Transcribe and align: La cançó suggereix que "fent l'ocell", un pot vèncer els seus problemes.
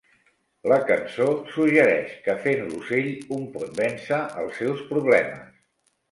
La 0.71 0.77
cançó 0.91 1.25
suggereix 1.57 2.15
que 2.27 2.33
"fent 2.45 2.63
l'ocell", 2.69 3.09
un 3.37 3.43
pot 3.57 3.77
vèncer 3.81 4.23
els 4.45 4.57
seus 4.63 4.81
problemes. 4.93 5.61